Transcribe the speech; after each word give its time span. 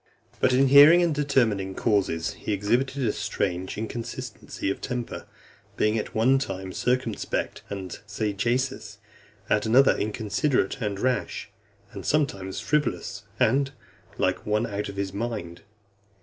XV. 0.33 0.37
But 0.41 0.53
in 0.53 0.69
hearing 0.69 1.03
and 1.03 1.13
determining 1.13 1.75
causes, 1.75 2.33
he 2.33 2.53
exhibited 2.53 3.05
a 3.05 3.13
strange 3.13 3.77
inconsistency 3.77 4.71
of 4.71 4.81
temper, 4.81 5.27
being 5.77 5.95
at 5.95 6.15
one 6.15 6.39
time 6.39 6.73
circumspect 6.73 7.61
and 7.69 7.99
sagacious, 8.07 8.97
at 9.47 9.67
another 9.67 9.95
inconsiderate 9.95 10.81
and 10.81 10.99
rash, 10.99 11.51
and 11.91 12.03
sometimes 12.03 12.59
frivolous, 12.59 13.25
and 13.39 13.73
like 14.17 14.43
one 14.43 14.65
out 14.65 14.89
of 14.89 14.95
his 14.95 15.13
mind. 15.13 15.61